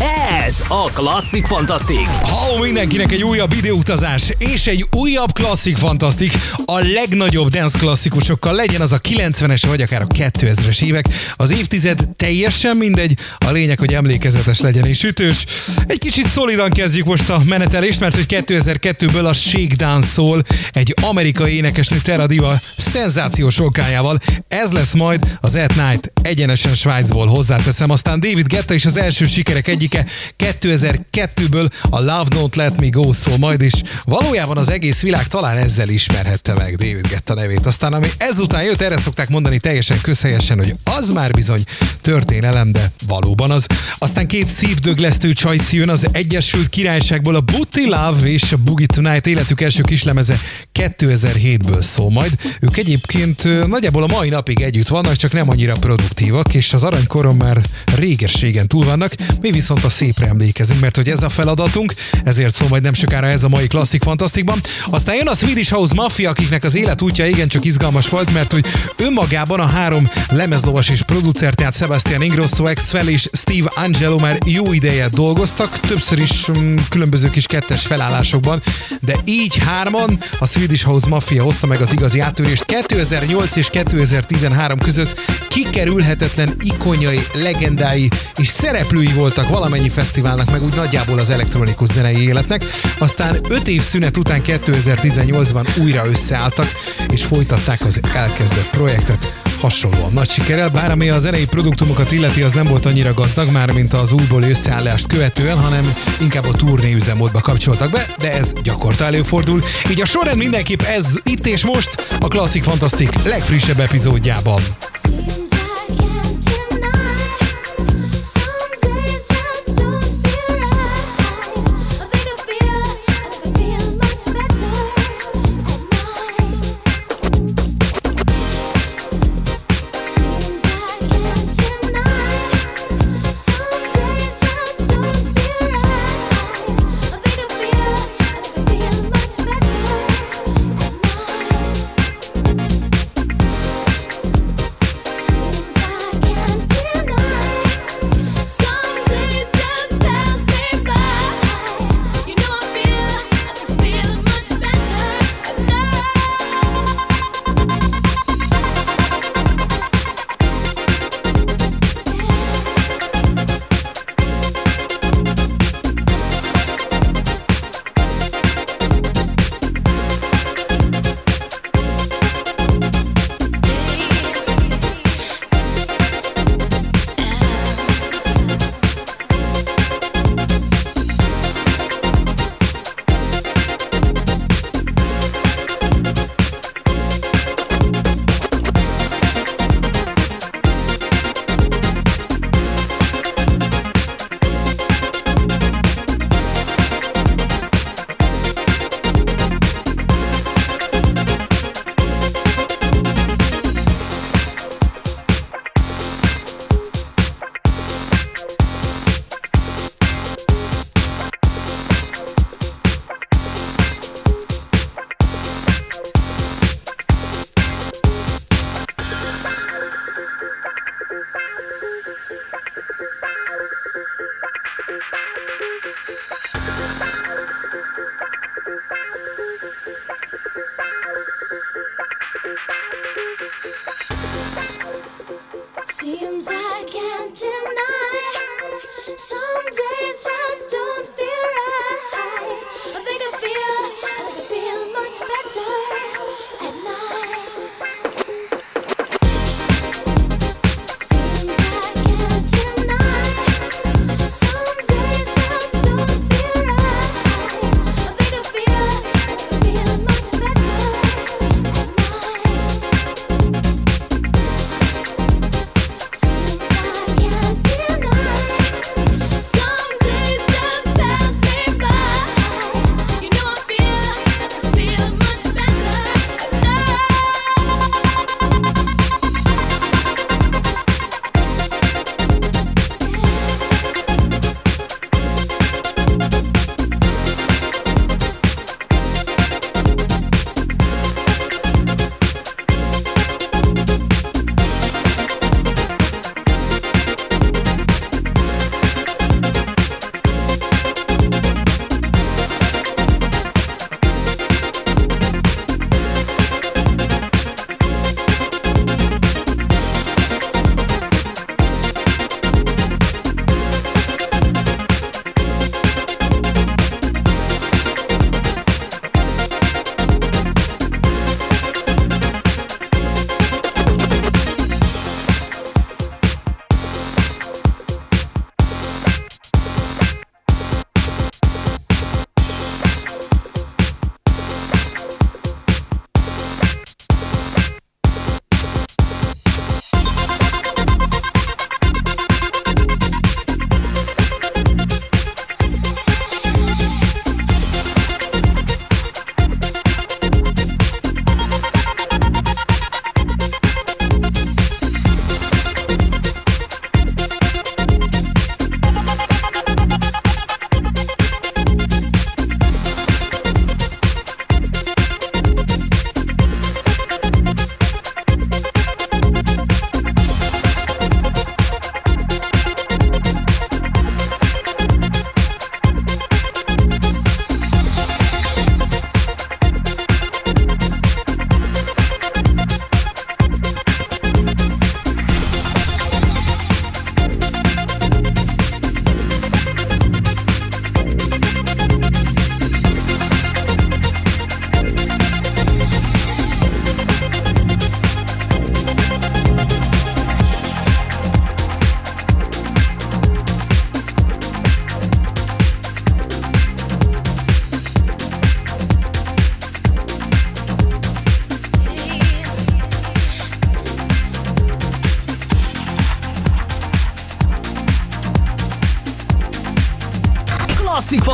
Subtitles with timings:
[0.00, 2.06] Ez a Klasszik Fantasztik.
[2.22, 6.32] Halló mindenkinek egy újabb időutazás és egy újabb klasszik fantasztik
[6.64, 11.06] a legnagyobb dance klasszikusokkal, legyen az a 90-es vagy akár a 2000-es évek.
[11.36, 15.44] Az évtized teljesen mindegy, a lényeg, hogy emlékezetes legyen és ütős.
[15.86, 21.54] Egy kicsit szolidan kezdjük most a menetelést, mert hogy 2002-ből a Shakedown szól egy amerikai
[21.54, 24.18] énekesnő Terra Diva szenzációs vokájával.
[24.48, 27.90] Ez lesz majd az At Night egyenesen Svájcból hozzáteszem.
[27.90, 30.06] Aztán David Getta is az első sikerek egyike
[30.38, 33.72] 2002-ből a Love Don't Let Me Go szól majd is.
[34.04, 37.66] Valójában az egész világ talán ezzel ismerhette meg David Getta nevét.
[37.66, 41.62] Aztán ami ezután jött, erre szokták mondani teljesen közhelyesen, hogy az már bizony
[42.00, 43.66] történelem, de valóban az.
[43.98, 49.26] Aztán két szívdöglesztő csajszi jön az Egyesült Királyságból, a Booty Love és a Boogie Tonight
[49.26, 50.40] életük első kislemeze
[50.74, 52.32] 2007-ből szól majd.
[52.60, 57.36] Ők egyébként nagyjából a mai napig együtt vannak, csak nem annyira produktívak, és az aranykoron
[57.36, 57.60] már
[57.94, 59.14] régességen túl vannak.
[59.40, 63.26] Mi viszont a szépre emlékezünk, mert hogy ez a feladatunk, ezért szól majd nem sokára
[63.26, 64.60] ez a mai klasszik fantasztikban.
[64.86, 69.60] Aztán jön a Swedish House Mafia, akiknek az életútja igencsak izgalmas volt, mert hogy önmagában
[69.60, 75.08] a három lemezlovas és producer, tehát Sebastian Ingrosso, ex és Steve Angelo már jó ideje
[75.08, 78.62] dolgoztak, többször is um, különböző kis kettes felállásokban,
[79.00, 82.64] de így hárman a Swedish House Mafia hozta meg az igazi áttörést.
[82.64, 91.18] 2008 és 2013 között kikerülhetetlen ikonjai, legendái és szereplői voltak valamennyi fesztiválnak, meg úgy nagyjából
[91.18, 92.64] az elektronikus zenei életnek.
[92.98, 96.66] Aztán 5 év szünet után 2018-ban újra összeálltak,
[97.08, 102.52] és folytatták az elkezdett projektet hasonlóan nagy sikerrel, bár ami a zenei produktumokat illeti, az
[102.52, 107.40] nem volt annyira gazdag már, mint az újból összeállást követően, hanem inkább a turné üzemmódba
[107.40, 109.60] kapcsoltak be, de ez gyakorta előfordul.
[109.90, 114.62] Így a sorrend mindenképp ez itt és most a Klasszik Fantasztik legfrissebb epizódjában.
[115.02, 115.65] Seems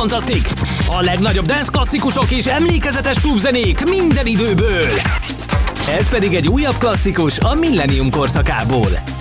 [0.03, 0.47] Fantasztik!
[0.87, 4.87] A legnagyobb dance klasszikusok és emlékezetes klubzenék minden időből.
[5.99, 9.12] Ez pedig egy újabb klasszikus a Millennium korszakából.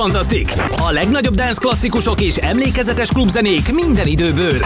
[0.00, 0.52] Fantasztik!
[0.78, 4.56] A legnagyobb dance klasszikusok és emlékezetes klubzenék minden időből.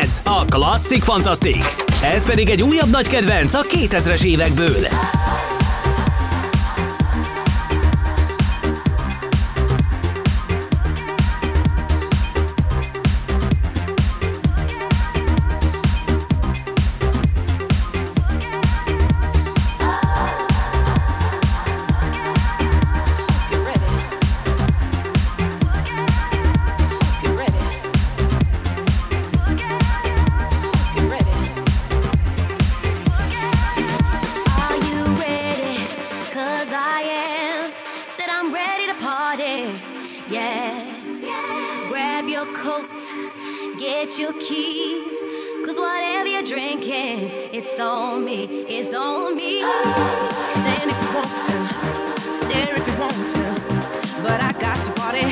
[0.00, 1.64] Ez a Klasszik Fantasztik!
[2.02, 4.86] Ez pedig egy újabb nagy kedvenc a 2000-es évekből.
[47.78, 49.60] It's on me, it's on me.
[50.50, 54.20] Stand if you want to, stare if you want to.
[54.20, 55.22] But I got to party,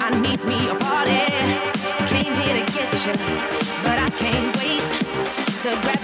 [0.00, 1.20] I need me a party.
[2.08, 3.12] Came here to get you,
[3.84, 4.88] but I can't wait
[5.60, 6.00] to grab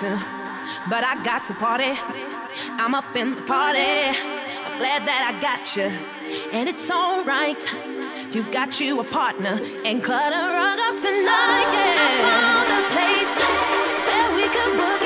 [0.00, 0.10] to,
[0.90, 1.92] but I got to party.
[2.82, 3.78] I'm up in the party.
[3.78, 5.88] I'm glad that I got you,
[6.52, 7.62] and it's alright.
[8.34, 11.68] You got you a partner and cut a rug up tonight.
[11.76, 12.02] Yeah.
[12.06, 13.34] I found a place
[14.08, 15.03] where we can book.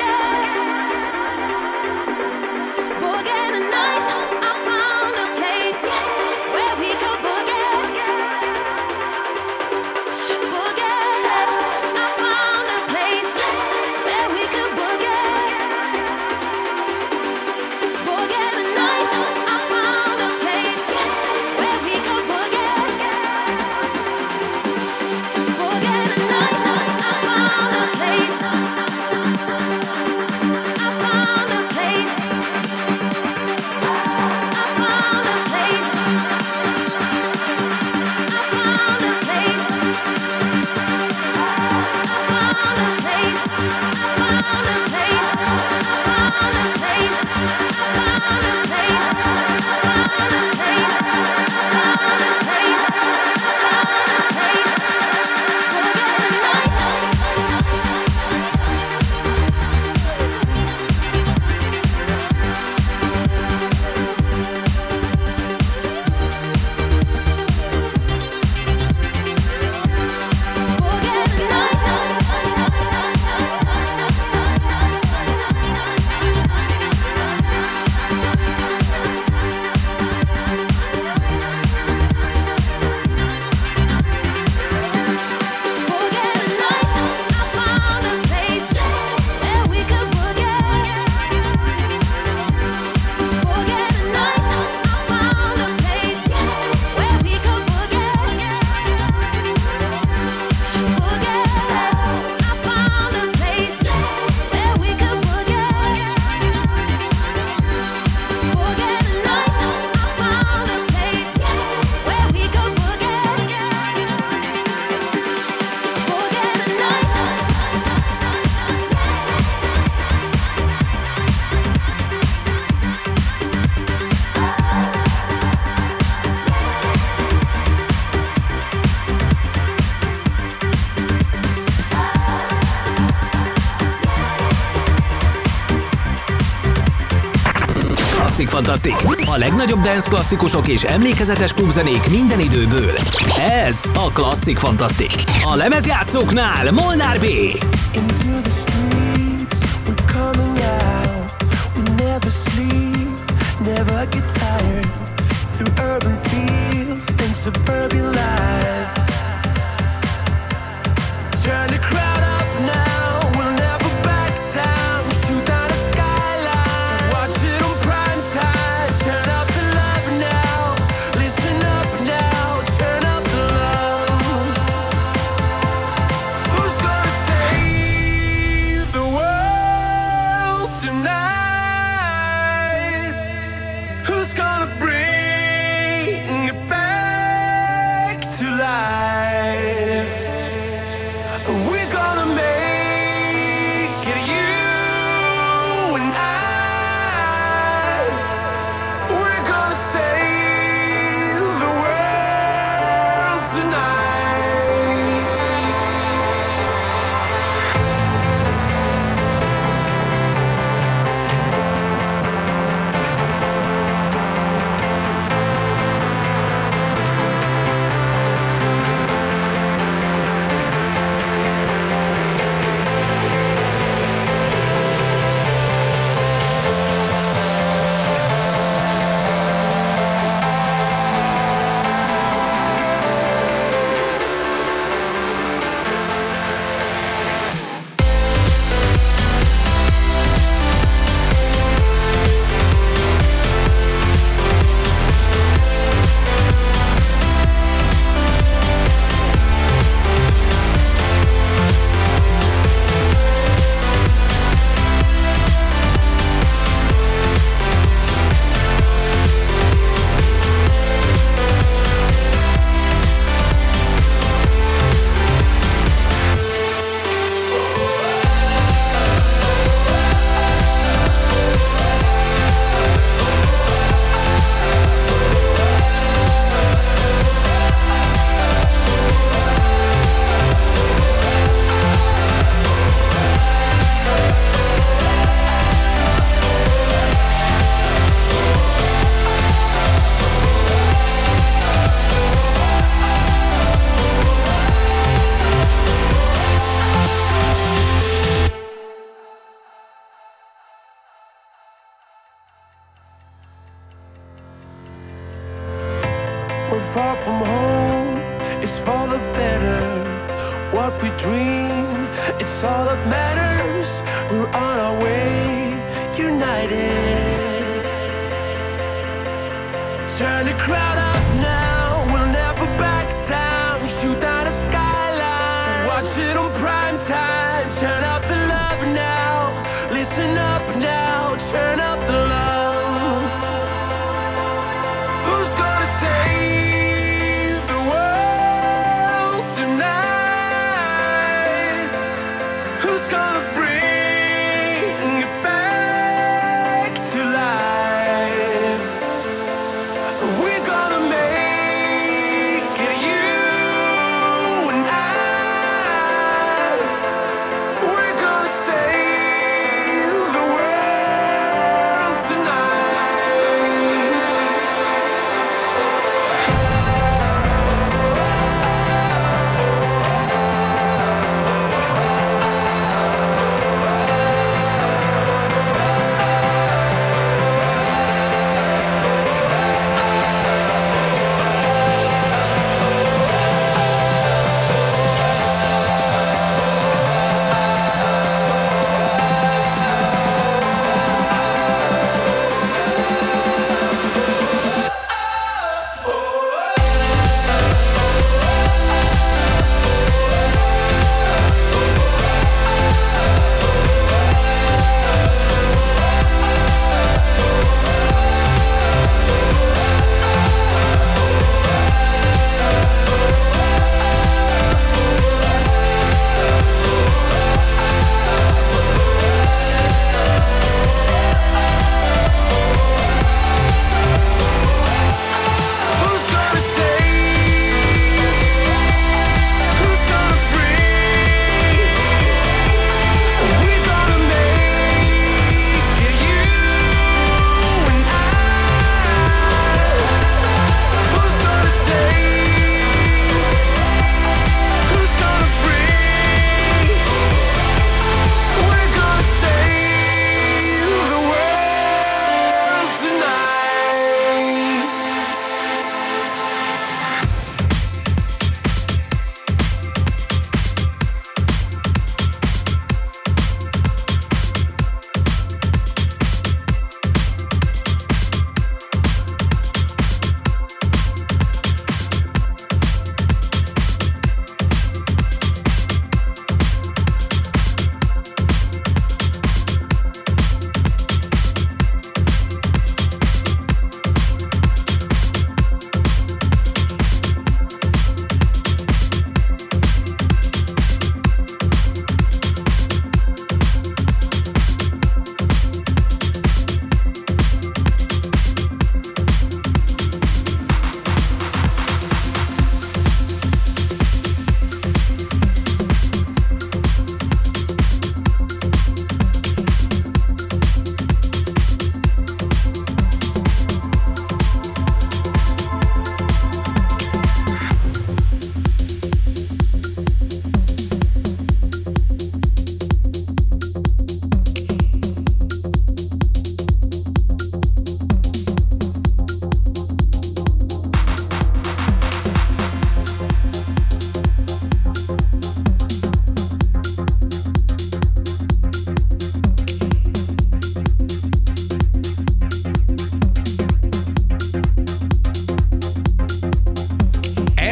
[138.69, 139.27] Fantastic.
[139.29, 142.95] A legnagyobb dance klasszikusok és emlékezetes klubzenék minden időből.
[143.37, 145.13] Ez a Klasszik Fantastic.
[145.43, 147.25] A lemezjátszóknál Molnár B.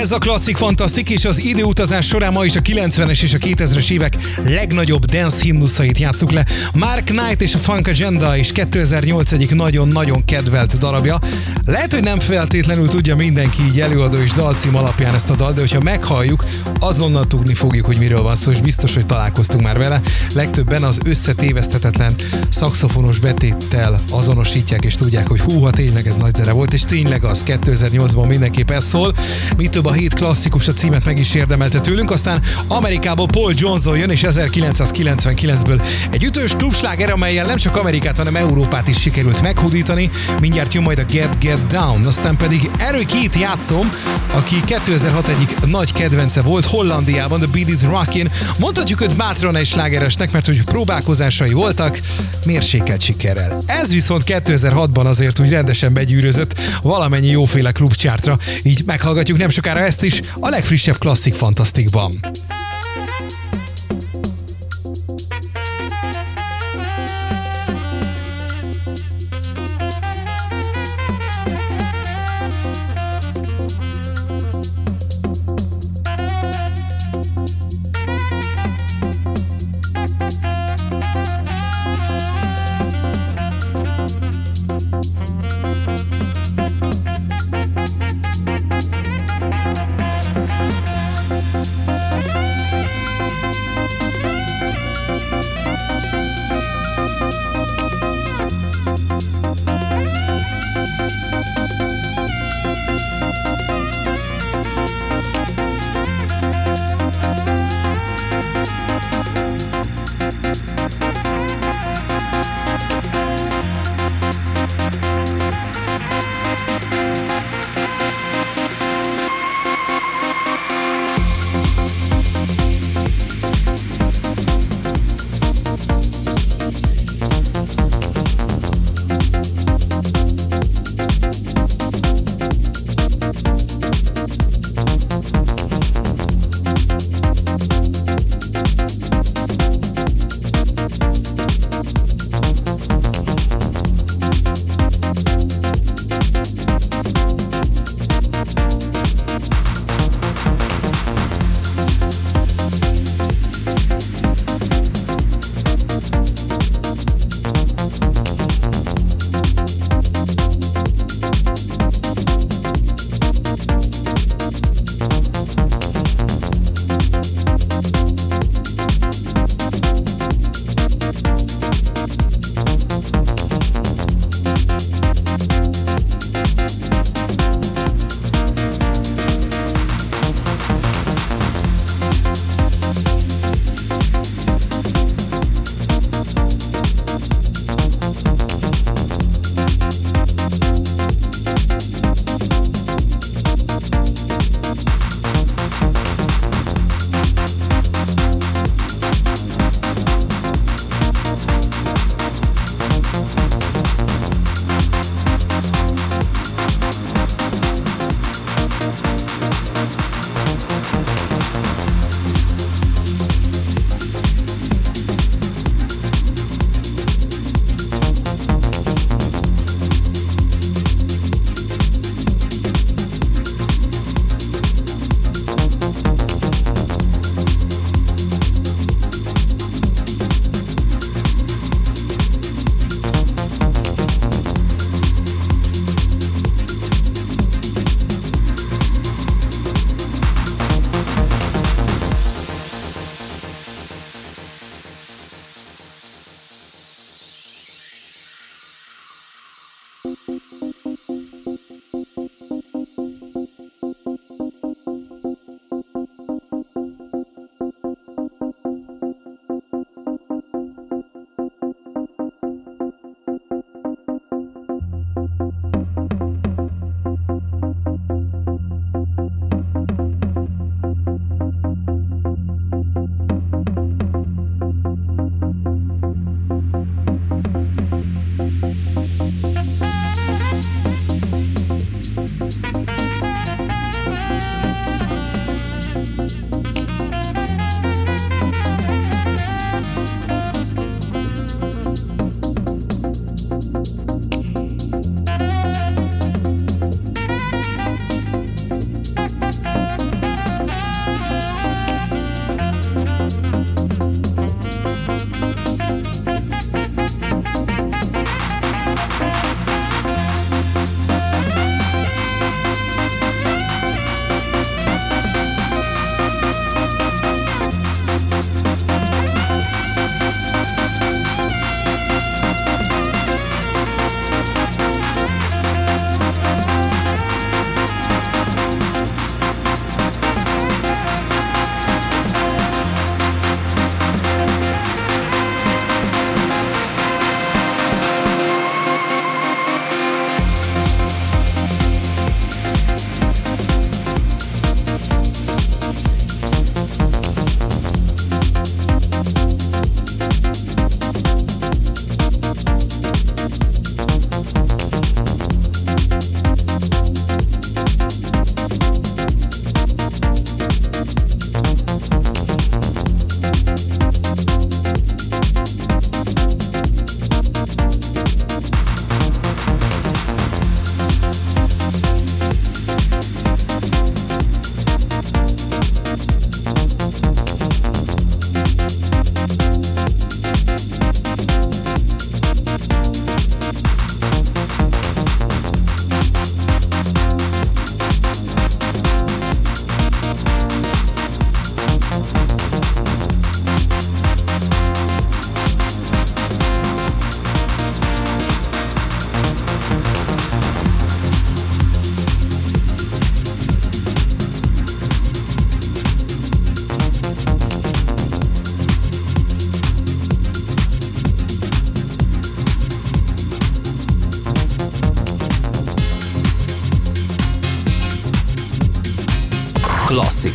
[0.07, 3.91] Ez a klasszik fantasztik, és az időutazás során ma is a 90-es és a 2000-es
[3.91, 6.45] évek legnagyobb dance himnuszait játsszuk le.
[6.73, 11.19] Mark Knight és a Funk Agenda és 2008 egyik nagyon-nagyon kedvelt darabja.
[11.65, 15.61] Lehet, hogy nem feltétlenül tudja mindenki így előadó és dalcím alapján ezt a dal, de
[15.61, 16.43] hogyha meghalljuk,
[16.79, 20.01] azonnal tudni fogjuk, hogy miről van szó, és biztos, hogy találkoztunk már vele.
[20.33, 22.13] Legtöbben az összetévesztetetlen
[22.49, 27.43] szakszofonos betéttel azonosítják és tudják, hogy húha, tényleg ez nagy zene volt, és tényleg az
[27.47, 29.15] 2008-ban mindenképp ez szól.
[29.57, 33.97] Mi több a hét klasszikus a címet meg is érdemelte tőlünk, aztán Amerikából Paul Johnson
[33.97, 40.09] jön, és 1999-ből egy ütős klubsláger, amelyen nem csak Amerikát, hanem Európát is sikerült meghódítani.
[40.41, 43.89] Mindjárt jön majd a Get Get Down, aztán pedig Harry Keith játszom,
[44.31, 48.31] aki 2006 egyik nagy kedvence volt Hollandiában, The Beat is Rockin'.
[48.59, 51.99] Mondhatjuk őt bátran egy slágeresnek, mert hogy próbálkozásai voltak,
[52.45, 53.57] mérsékelt sikerrel.
[53.65, 60.03] Ez viszont 2006-ban azért úgy rendesen begyűrözött valamennyi jóféle klubcsártra, így meghallgatjuk nem sokára ezt
[60.03, 62.36] is a legfrissebb klasszik fantasztikban.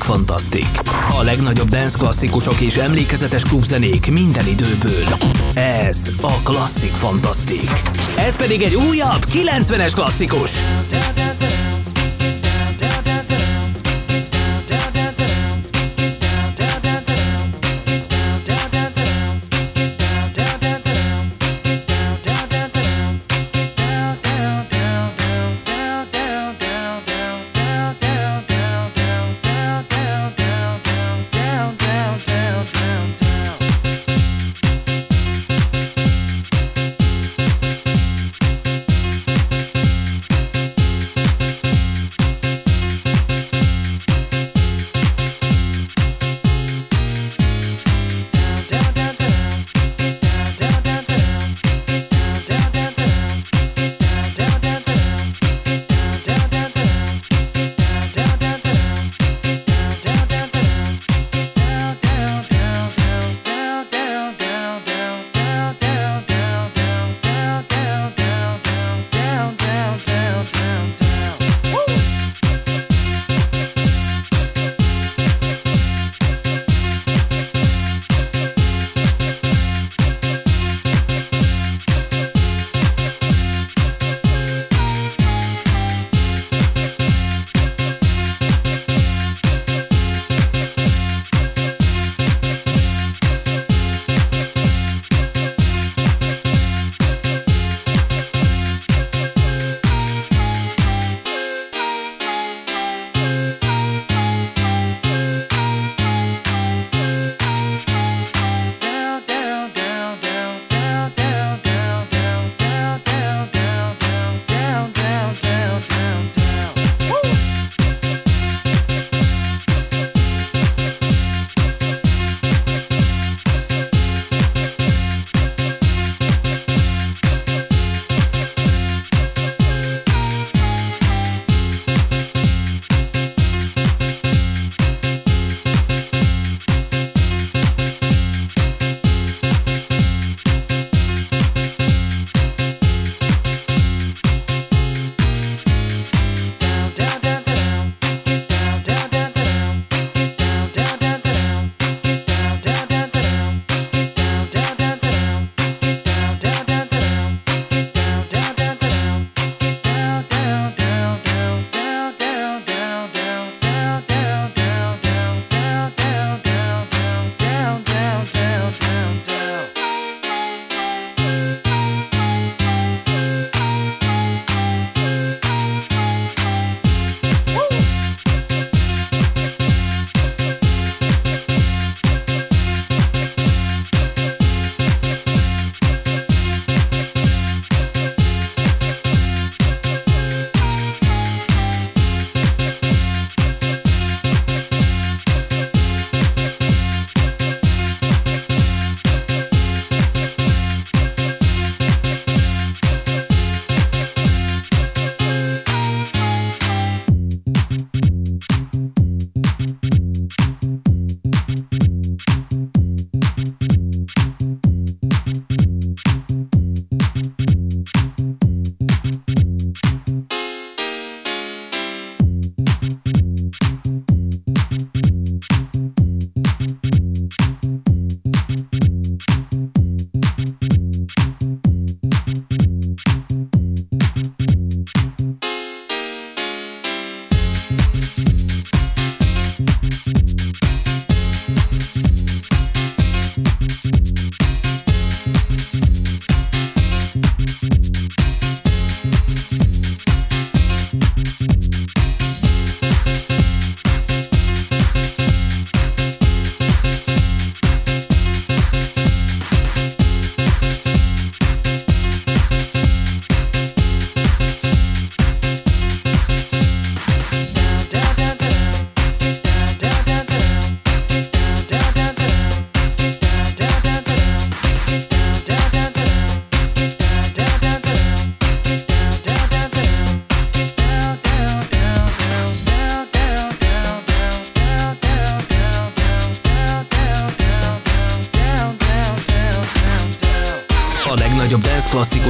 [0.02, 0.80] Klasszik Fantasztik.
[1.18, 5.04] A legnagyobb dance klasszikusok és emlékezetes klubzenék minden időből.
[5.54, 7.70] Ez a Klasszik Fantasztik.
[8.16, 10.50] Ez pedig egy újabb, 90-es klasszikus.
[10.50, 11.51] A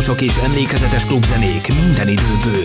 [0.02, 2.61] klasszikusok és emlékezetes klubzenék minden időből.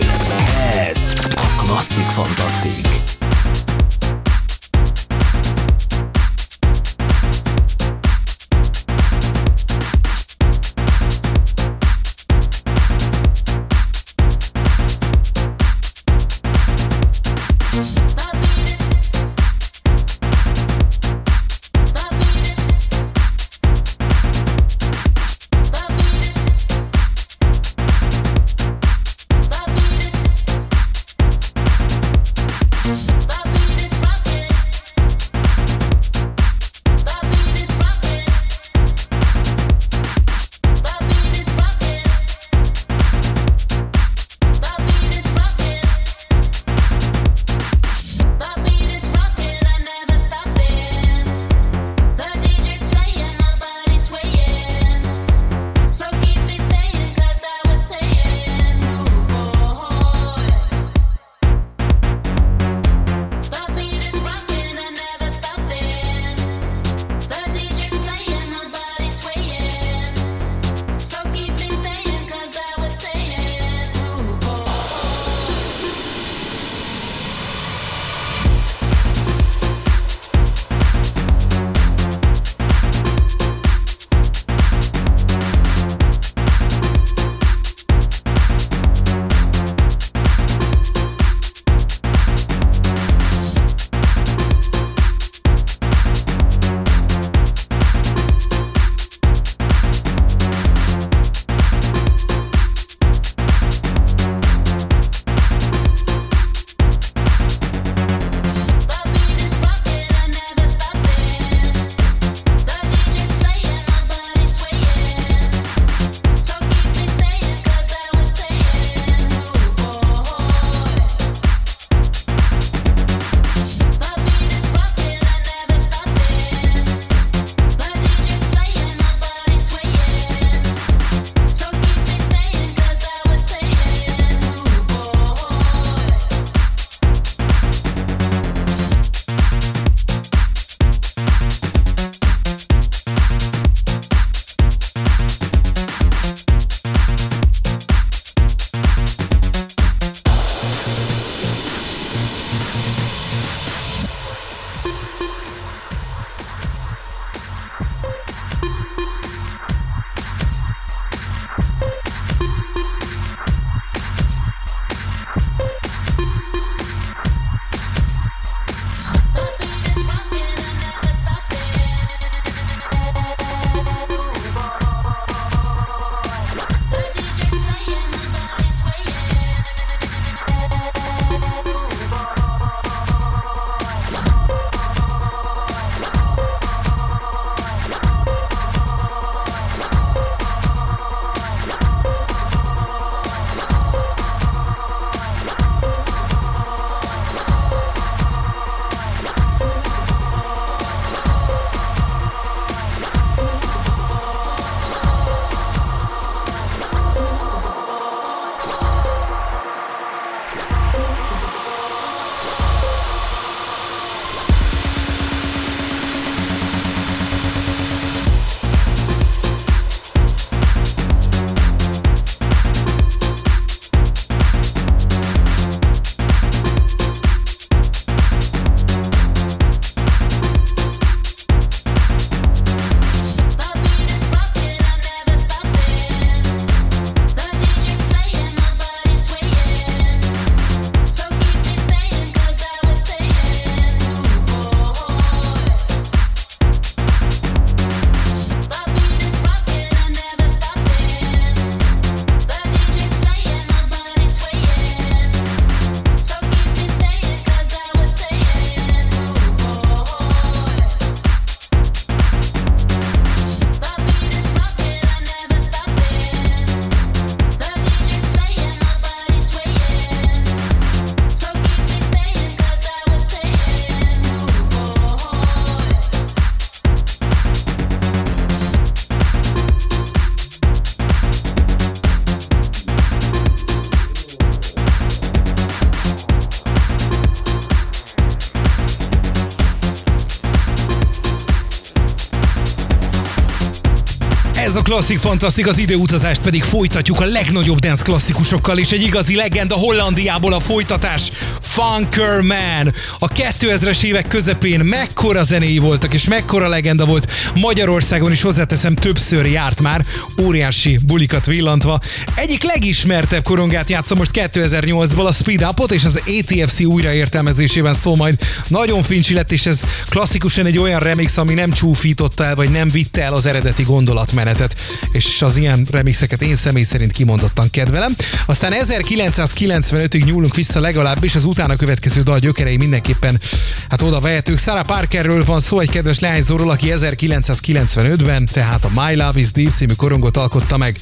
[294.88, 300.52] Klasszik fantasztik, az időutazást pedig folytatjuk a legnagyobb dance klasszikusokkal, és egy igazi legenda Hollandiából
[300.52, 301.30] a folytatás.
[301.78, 302.94] Funker Man.
[303.18, 307.32] A 2000-es évek közepén mekkora zenéi voltak, és mekkora legenda volt.
[307.54, 310.04] Magyarországon is hozzáteszem többször járt már,
[310.42, 312.00] óriási bulikat villantva.
[312.34, 318.38] Egyik legismertebb korongát játsza most 2008-ból a Speed Upot, és az ATFC újraértelmezésében szól majd.
[318.68, 322.88] Nagyon fincsi lett, és ez klasszikusan egy olyan remix, ami nem csúfította el, vagy nem
[322.88, 324.80] vitte el az eredeti gondolatmenetet,
[325.12, 328.12] és az ilyen remixeket én személy szerint kimondottan kedvelem.
[328.46, 333.40] Aztán 1995-ig nyúlunk vissza legalábbis, az utána következő dal gyökerei mindenképpen
[333.88, 334.58] hát oda vehetők.
[334.58, 339.72] Sarah Parkerről van szó, egy kedves leányzóról, aki 1995-ben, tehát a My Love is Deep
[339.72, 340.98] című korongot alkotta meg.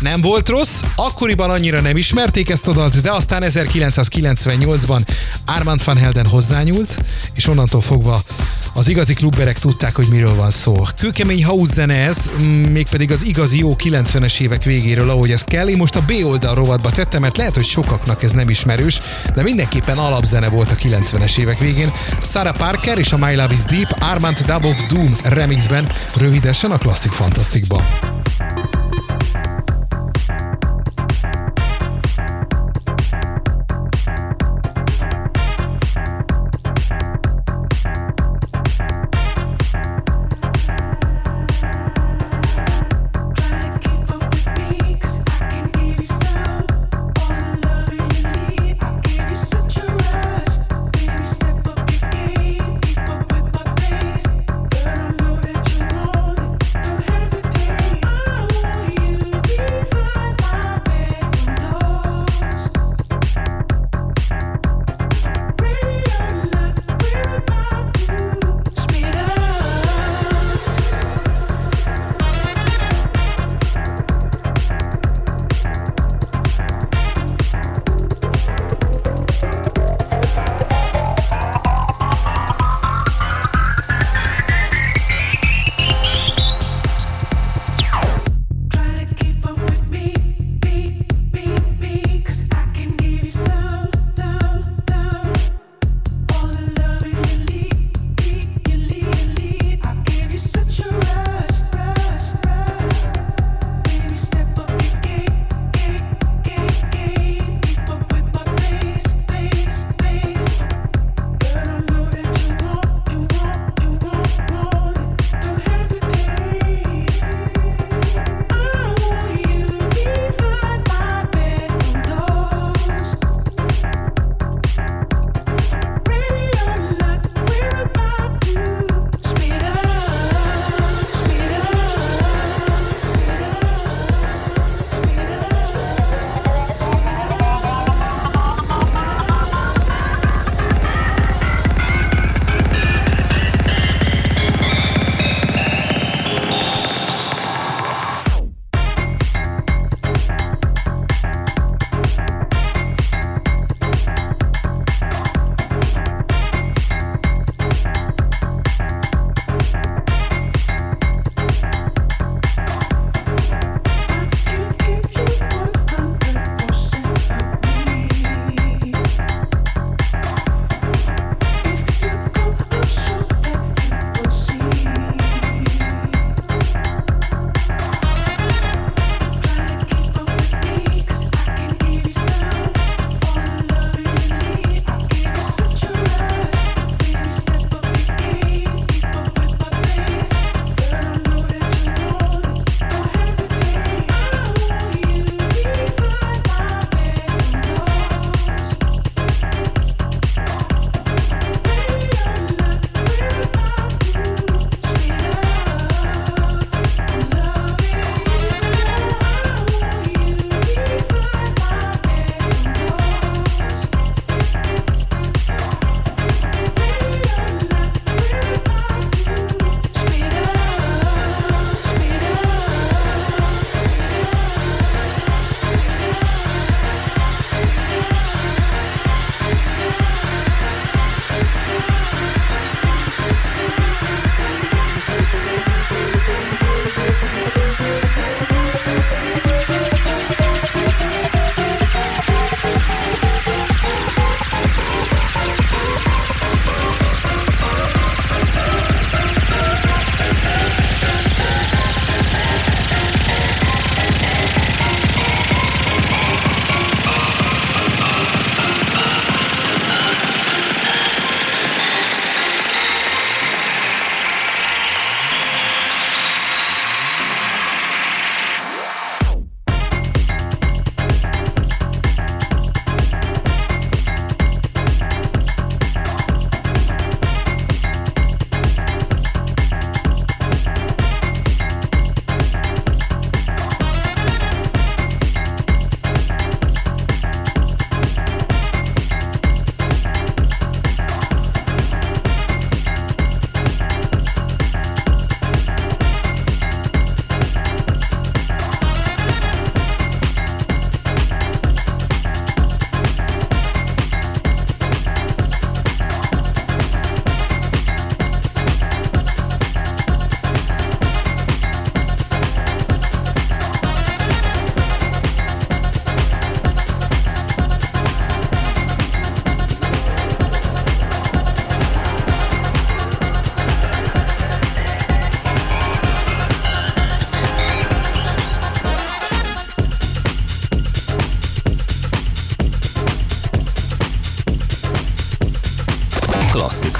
[0.00, 5.06] Nem volt rossz, akkoriban annyira nem ismerték ezt a dalt, de aztán 1998-ban
[5.46, 6.98] Armand van Helden hozzányúlt,
[7.34, 8.22] és onnantól fogva
[8.74, 10.74] az igazi klubberek tudták, hogy miről van szó.
[11.00, 12.16] Kőkemény house zene ez,
[12.70, 15.68] mégpedig az igazi jó 90-es évek végéről, ahogy ezt kell.
[15.68, 18.98] Én most a B oldal rovatba tettem, mert lehet, hogy sokaknak ez nem ismerős,
[19.34, 21.92] de mindenképpen alapzene volt a 90-es évek végén.
[22.22, 26.78] Sarah Parker és a My Love is Deep Armand Dub of Doom remixben, rövidesen a
[26.78, 27.84] Classic Fantasticban.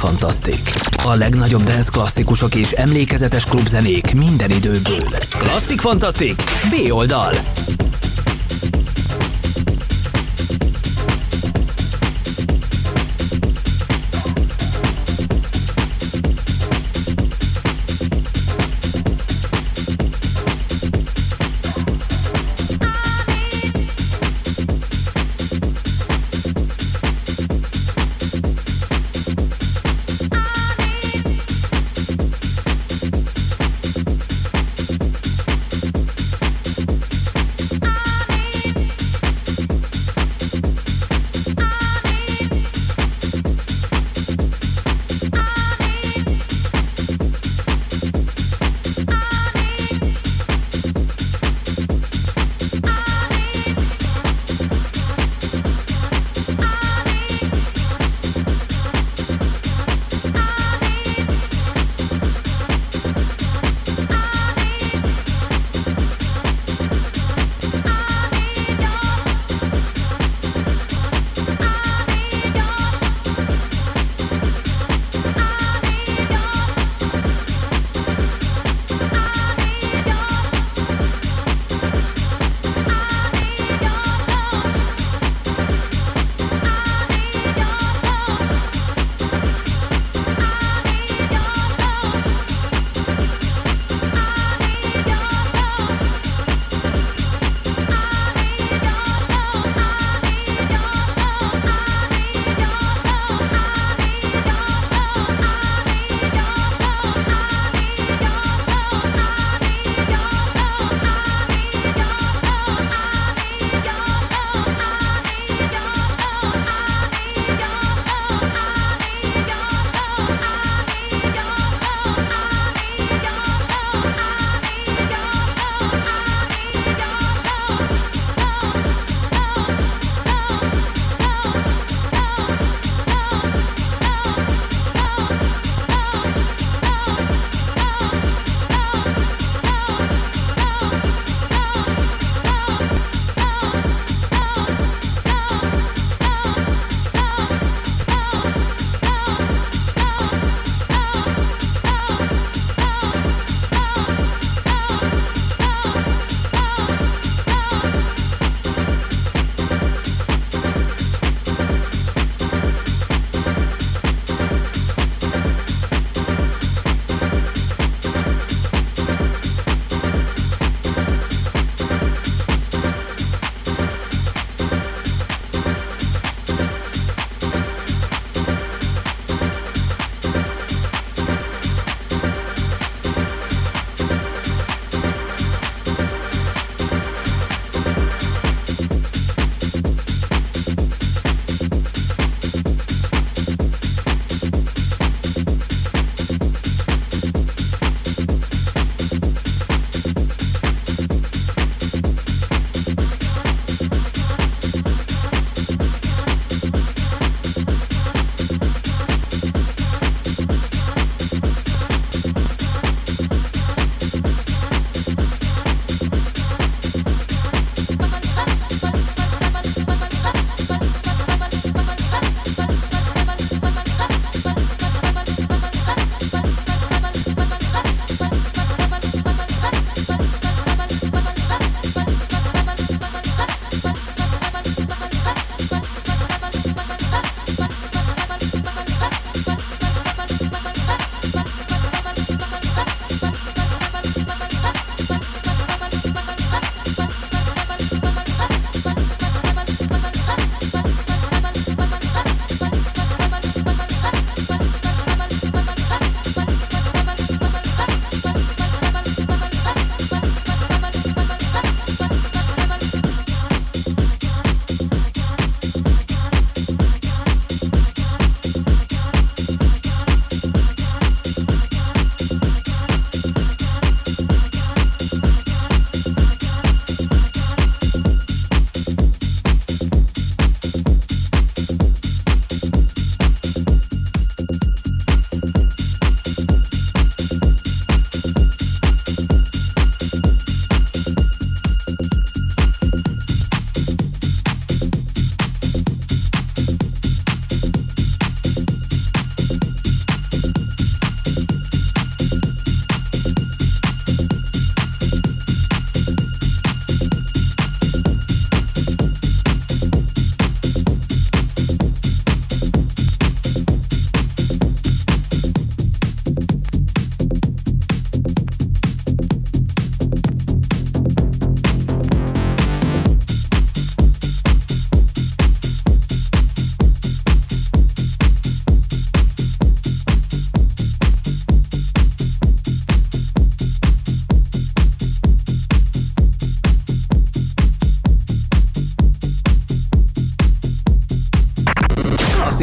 [0.02, 0.74] Fantasztik.
[1.04, 5.08] A legnagyobb dance klasszikusok és emlékezetes klubzenék minden időből.
[5.38, 6.42] Klasszik Fantasztik.
[6.70, 7.34] B oldal.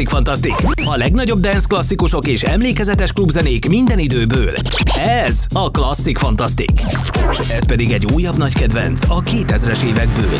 [0.08, 0.54] Fantasztik!
[0.84, 4.54] A legnagyobb dance klasszikusok és emlékezetes klubzenék minden időből.
[4.96, 6.72] Ez a Klasszik Fantasztik.
[7.50, 10.38] Ez pedig egy újabb nagy kedvenc a 2000-es évekből.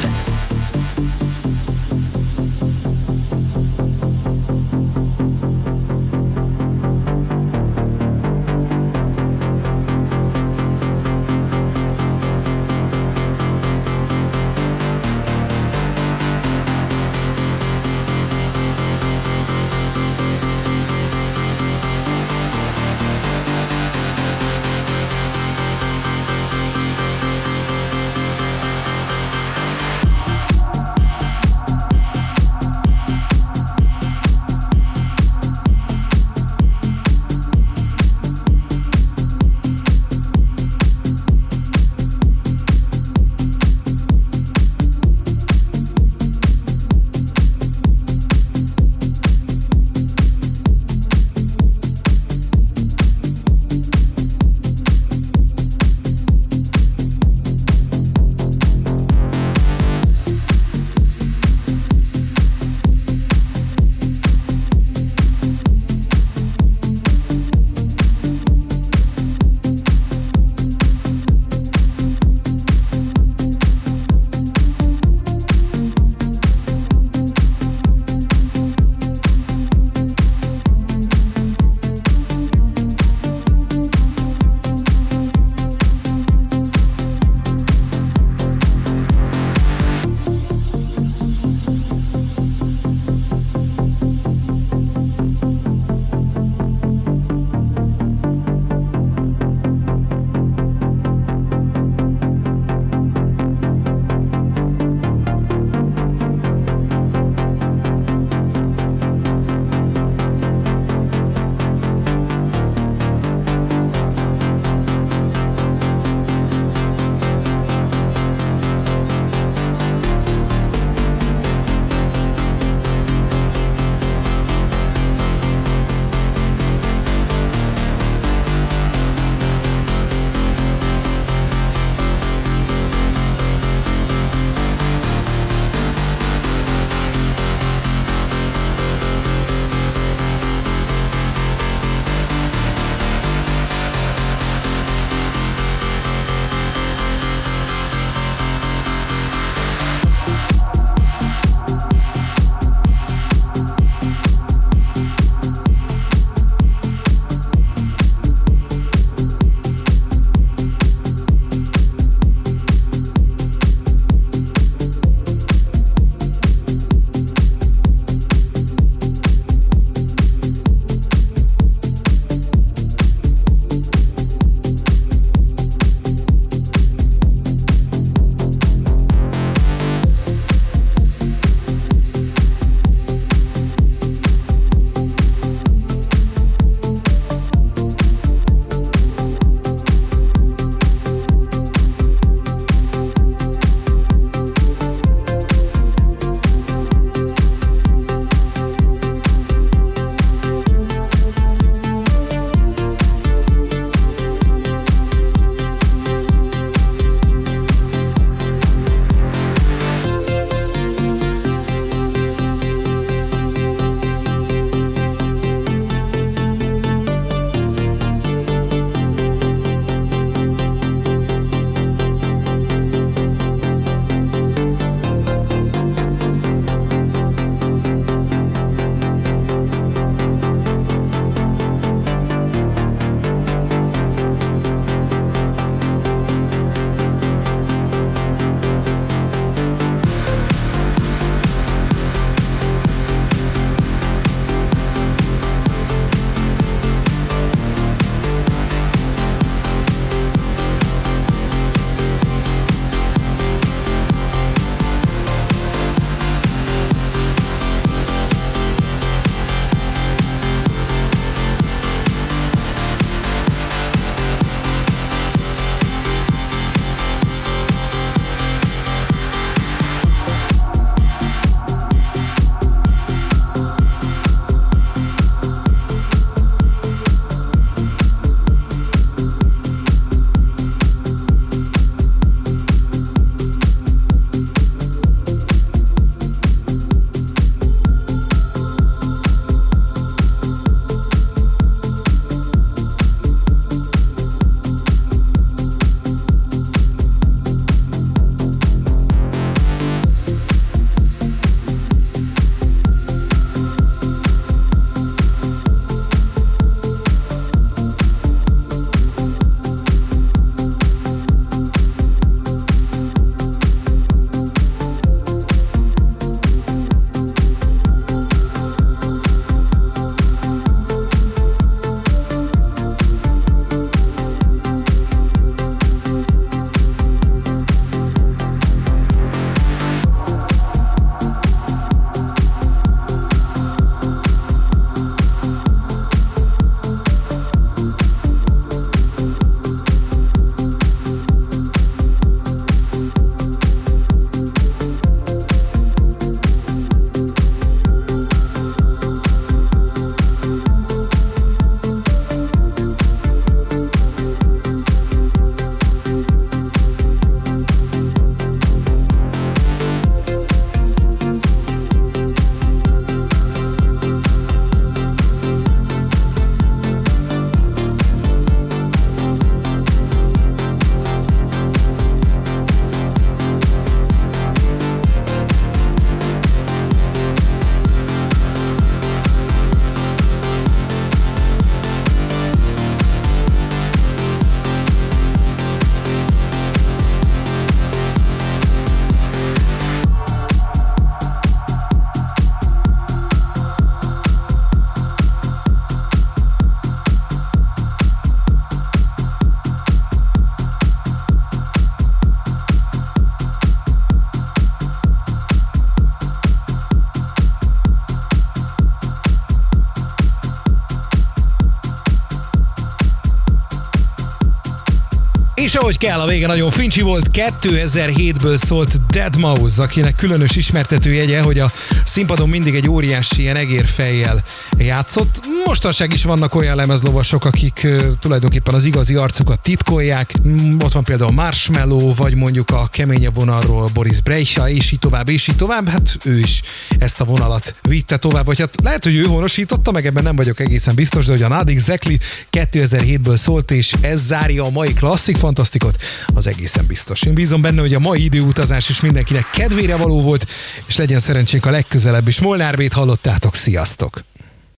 [415.90, 417.30] Ahogy kell, a vége nagyon fincsi volt.
[417.32, 421.70] 2007-ből szólt Dead Mouse, akinek különös ismertető jegye, hogy a
[422.04, 424.42] színpadon mindig egy óriási ilyen egérfejjel
[424.78, 425.49] játszott.
[425.70, 427.86] Mostanság is vannak olyan lemezlovasok, akik
[428.20, 430.32] tulajdonképpen az igazi arcukat titkolják.
[430.46, 435.28] Mm, Ott van például Marshmallow, vagy mondjuk a keményebb vonalról Boris Brejcha, és így tovább,
[435.28, 435.88] és így tovább.
[435.88, 436.62] Hát ő is
[436.98, 440.60] ezt a vonalat vitte tovább, vagy hát lehet, hogy ő honosította, meg ebben nem vagyok
[440.60, 442.14] egészen biztos, de hogy a Not Exactly
[442.52, 446.02] 2007-ből szólt, és ez zárja a mai klasszik fantasztikot,
[446.34, 447.22] az egészen biztos.
[447.22, 450.46] Én bízom benne, hogy a mai időutazás is mindenkinek kedvére való volt,
[450.86, 452.40] és legyen szerencsénk a legközelebb is.
[452.40, 454.29] Molnár Bét hallottátok, sziasztok!